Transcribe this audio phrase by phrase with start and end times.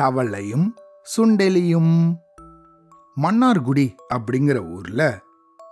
[0.00, 0.70] தவளையும்
[1.16, 2.14] சுண்டெலியும்.
[3.22, 5.22] மன்னார்குடி அப்படிங்கிற ஊர்ல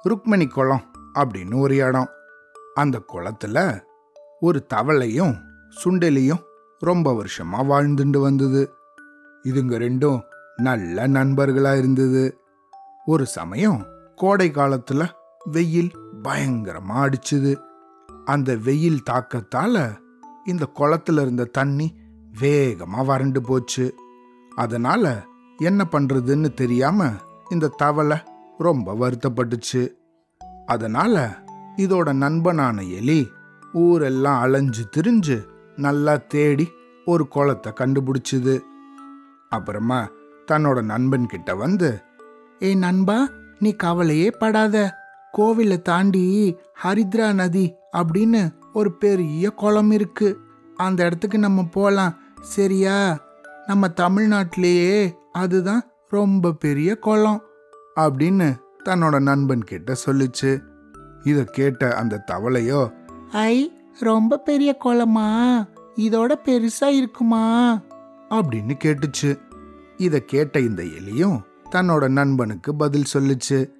[0.09, 2.09] ருக்மணி குளம் அப்படின்னு ஒரு இடம்.
[2.75, 3.83] அந்த குளத்துல
[4.41, 5.41] ஒரு தவளையும்
[5.85, 6.43] சுண்டெலியும்
[6.79, 8.75] ரொம்ப வருஷமா வாழ்ந்துட்டு வந்தது.
[9.45, 10.21] இதுங்க ரெண்டும்
[10.57, 12.39] நல்ல நண்பர்களா இருந்தது.
[13.05, 15.09] ஒரு சமயம் கோடை காலத்துல
[15.45, 15.91] வெயில்
[16.23, 17.61] பயங்கரமா அடிச்சுது.
[18.25, 20.01] அந்த வெயில் தாக்கத்தால
[20.45, 21.99] இந்த குளத்துல இருந்த தண்ணி
[22.41, 23.95] வேகமா வறண்டு போச்சு.
[24.57, 25.25] அதனால
[25.57, 27.11] என்ன பண்றதுன்னு தெரியாம
[27.51, 28.17] இந்த தவளை
[28.59, 29.89] ரொம்ப வருத்தப்பட்டுச்சு.
[30.67, 31.43] அதனால
[31.77, 33.29] இதோட நண்பனான எலி
[33.73, 35.45] ஊரெல்லாம் அலைஞ்சு திரிஞ்சு
[35.77, 36.69] நல்லா தேடி
[37.05, 38.61] ஒரு குளத்தை கண்டுபிடிச்சுது.
[39.49, 40.11] அப்புறமா
[40.51, 42.03] தன்னோட நண்பன் கிட்ட வந்து
[42.59, 43.29] ஏய் நண்பா
[43.59, 44.95] நீ கவலையே படாத.
[45.39, 48.43] கோவிலை தாண்டி ஹரித்ரா நதி அப்படின்னு
[48.73, 50.39] ஒரு பெரிய குளம் இருக்கு.
[50.77, 53.21] அந்த இடத்துக்கு நம்ம போகலாம் சரியா?
[53.67, 57.43] நம்ம தமிழ்நாட்டிலேயே அதுதான் ரொம்ப பெரிய குளம்
[57.97, 60.63] அப்படின்னு தன்னோட நண்பன் கிட்ட சொல்லுச்சு.
[61.25, 62.93] இதை கேட்ட அந்த தவளையோ
[63.33, 65.65] ஐ ரொம்ப பெரிய குளமா?
[65.97, 67.81] இதோட பெருசா இருக்குமா?
[68.31, 69.39] அப்படின்னு கேட்டுச்சு.
[69.97, 73.71] இதை கேட்ட இந்த எலியும் தன்னோட நண்பனுக்கு பதில் சொல்லுச்சு.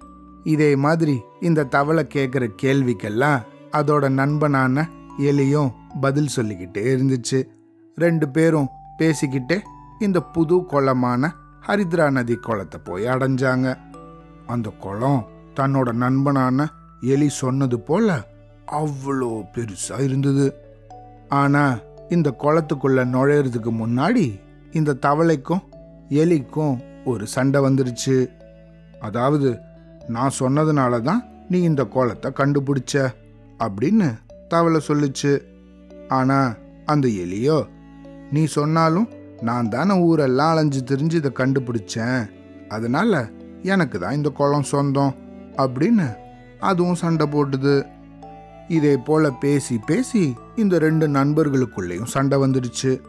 [0.43, 3.41] இதே மாதிரி இந்த தவளை கேட்குற கேள்விக்கெல்லாம்
[3.73, 4.85] அதோட நண்பனான
[5.17, 5.71] எலியும்
[6.01, 7.39] பதில் சொல்லிக்கிட்டே இருந்துச்சு.
[7.95, 9.57] ரெண்டு பேரும் பேசிக்கிட்டே
[9.99, 11.31] இந்த புது குளமான
[11.67, 13.67] ஹரித்ரா நதி குளத்தை போய் அடைஞ்சாங்க.
[14.47, 15.21] அந்த குளம்
[15.55, 16.67] தன்னோட நண்பனான
[17.01, 18.17] எலி சொன்னது போல
[18.71, 20.45] அவ்வளோ பெருசா இருந்தது.
[21.29, 21.63] ஆனா
[22.09, 24.25] இந்த குளத்துக்குள்ள நுழையிறதுக்கு முன்னாடி
[24.71, 25.63] இந்த தவளைக்கும்
[26.09, 28.29] எலிக்கும் ஒரு சண்டை வந்துருச்சு.
[28.99, 29.59] அதாவது
[30.07, 32.93] நான் சொன்னதுனால தான் நீ இந்த குளத்தை கண்டுபிடிச்ச.
[33.65, 34.09] அப்படின்னு
[34.47, 35.33] தவளை சொல்லுச்சு.
[36.07, 37.57] ஆனா அந்த எலியோ
[38.31, 39.09] நீ சொன்னாலும்
[39.41, 42.29] நான் தானே ஊரெல்லாம் அலைஞ்சு திரிஞ்சு இதை கண்டுபிடிச்சேன்.
[42.69, 43.29] அதனால
[43.61, 45.15] எனக்கு தான் இந்த குளம் சொந்தம்
[45.57, 46.15] அப்படின்னு
[46.59, 47.75] அதுவும் சண்டை போட்டுது.
[48.67, 53.01] இதே போல பேசி பேசி இந்த ரெண்டு நண்பர்களுக்குள்ளேயும் சண்டை வந்துடுச்சு.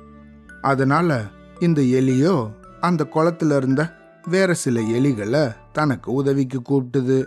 [0.63, 1.23] அதனால
[1.61, 2.35] இந்த எலியோ
[2.81, 3.83] அந்த குளத்துல இருந்த
[4.29, 7.25] வேற சில எலிகளை தனக்கு உதவிக்கு கூப்பிட்டுது.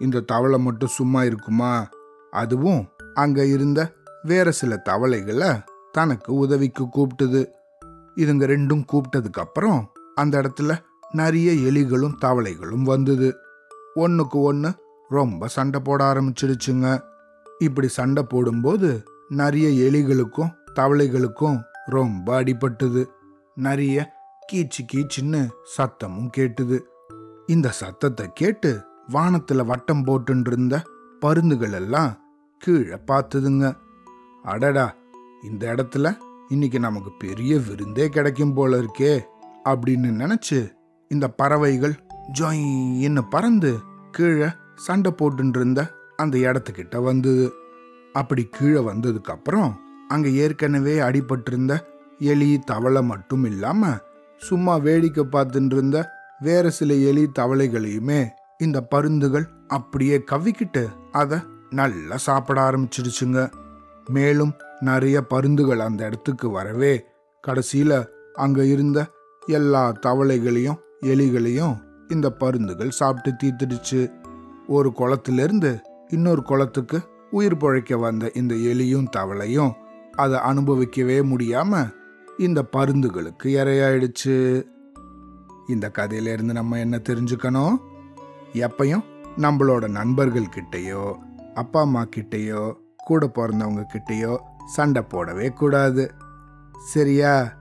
[0.00, 1.88] இந்த தவளை மட்டும் சும்மா இருக்குமா?
[2.30, 5.60] அதுவும் அங்க இருந்த வேற சில தவளைகளை
[5.92, 7.46] தனக்கு உதவிக்கு கூப்பிட்டுது
[8.16, 10.76] இதுங்க ரெண்டும் கூப்பிட்டதுக்கு அப்புறம் அந்த இடத்துல
[11.12, 13.34] நிறைய எலிகளும் தவளைகளும் வந்தது.
[13.94, 14.72] ஒன்றுக்கு ஒன்று
[15.08, 17.02] ரொம்ப சண்டை போட ஆரம்பிச்சிடுச்சுங்க.
[17.58, 23.06] இப்படி சண்டை போடும்போது நிறைய எலிகளுக்கும் தவளைகளுக்கும் ரொம்ப அடிபட்டுது.
[23.54, 24.12] நிறைய
[24.52, 26.78] கீச்சு கீச்சுன்னு சத்தமும் கேட்டுது.
[27.46, 30.82] இந்த சத்தத்தை கேட்டு வானத்தில் வட்டம் போட்டுருந்த
[31.20, 32.18] பருந்துகள் எல்லாம்
[32.58, 33.76] கீழே பார்த்துதுங்க.
[34.42, 34.94] அடடா
[35.42, 36.16] இந்த இடத்துல
[36.48, 39.20] இன்னைக்கு நமக்கு பெரிய விருந்தே கிடைக்கும் போல இருக்கே
[39.64, 40.72] அப்படின்னு நினைச்சு
[41.08, 41.94] இந்த பறவைகள்
[42.38, 43.78] ஜொயின்னு பறந்து
[44.10, 44.46] கீழே
[44.76, 47.52] சண்டை போட்டுன்னு இருந்த அந்த இடத்துக்கிட்ட வந்தது.
[48.12, 51.80] அப்படி கீழே வந்ததுக்கு அப்புறம் அங்க ஏற்கனவே அடிபட்டிருந்த
[52.18, 53.96] எலி தவளை மட்டும் இல்லாம
[54.38, 58.28] சும்மா வேடிக்கை பார்த்துட்டு இருந்த வேற சில எலி தவளைகளையுமே
[58.62, 61.38] இந்த பருந்துகள் அப்படியே கவ்விக்கிட்டு அதை
[61.70, 63.52] நல்லா சாப்பிட ஆரம்பிச்சிடுச்சுங்க
[64.10, 67.04] மேலும் நிறைய பருந்துகள் அந்த இடத்துக்கு வரவே
[67.40, 69.06] கடைசியில் அங்கே இருந்த
[69.46, 71.76] எல்லா தவளைகளையும் எலிகளையும்
[72.08, 74.12] இந்த பருந்துகள் சாப்பிட்டு தீத்துடுச்சு
[74.66, 79.72] ஒரு குளத்திலிருந்து இன்னொரு குளத்துக்கு உயிர் பிழைக்க வந்த இந்த எலியும் தவளையும்
[80.12, 81.92] அதை அனுபவிக்கவே முடியாம
[82.38, 84.64] இந்த பருந்துகளுக்கு இரையாயிடுச்சு.
[85.66, 87.76] இந்த கதையிலேருந்து நம்ம என்ன தெரிஞ்சுக்கணும்?
[88.52, 89.04] எப்பையும்
[89.36, 91.14] நம்மளோட நண்பர்கள் கிட்டேயோ
[91.54, 96.14] அப்பா அம்மா கிட்டேயோ கூட பிறந்தவங்க கிட்டேயோ சண்டை போடவே கூடாது.
[96.86, 97.52] சரியா?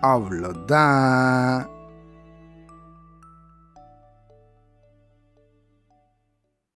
[0.00, 1.66] அவ்வளோதான்